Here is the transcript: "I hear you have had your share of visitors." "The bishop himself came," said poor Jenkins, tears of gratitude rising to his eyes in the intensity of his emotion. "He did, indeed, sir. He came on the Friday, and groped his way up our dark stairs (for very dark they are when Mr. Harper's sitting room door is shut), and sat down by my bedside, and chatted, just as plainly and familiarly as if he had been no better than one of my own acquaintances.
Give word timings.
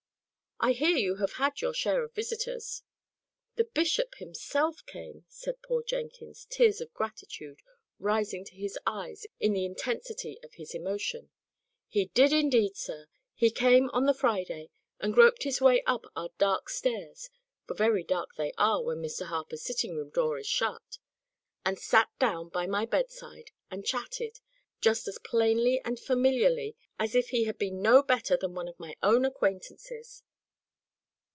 "I 0.63 0.73
hear 0.73 0.95
you 0.95 1.15
have 1.15 1.33
had 1.37 1.59
your 1.61 1.73
share 1.73 2.03
of 2.03 2.13
visitors." 2.13 2.83
"The 3.55 3.63
bishop 3.63 4.13
himself 4.17 4.85
came," 4.85 5.25
said 5.27 5.59
poor 5.63 5.81
Jenkins, 5.81 6.45
tears 6.51 6.79
of 6.79 6.93
gratitude 6.93 7.63
rising 7.97 8.45
to 8.45 8.53
his 8.55 8.77
eyes 8.85 9.25
in 9.39 9.53
the 9.53 9.65
intensity 9.65 10.37
of 10.43 10.53
his 10.53 10.75
emotion. 10.75 11.31
"He 11.87 12.11
did, 12.13 12.31
indeed, 12.31 12.75
sir. 12.77 13.07
He 13.33 13.49
came 13.49 13.89
on 13.89 14.05
the 14.05 14.13
Friday, 14.13 14.69
and 14.99 15.15
groped 15.15 15.41
his 15.41 15.61
way 15.61 15.81
up 15.87 16.05
our 16.15 16.29
dark 16.37 16.69
stairs 16.69 17.31
(for 17.65 17.73
very 17.73 18.03
dark 18.03 18.35
they 18.35 18.53
are 18.59 18.83
when 18.83 19.01
Mr. 19.01 19.25
Harper's 19.25 19.63
sitting 19.63 19.95
room 19.95 20.11
door 20.11 20.37
is 20.37 20.45
shut), 20.45 20.99
and 21.65 21.79
sat 21.79 22.11
down 22.19 22.49
by 22.49 22.67
my 22.67 22.85
bedside, 22.85 23.49
and 23.71 23.83
chatted, 23.83 24.39
just 24.79 25.07
as 25.07 25.17
plainly 25.25 25.81
and 25.83 25.99
familiarly 25.99 26.75
as 26.99 27.15
if 27.15 27.29
he 27.29 27.45
had 27.45 27.57
been 27.57 27.81
no 27.81 28.03
better 28.03 28.37
than 28.37 28.53
one 28.53 28.67
of 28.67 28.79
my 28.79 28.95
own 29.01 29.25
acquaintances. 29.25 30.21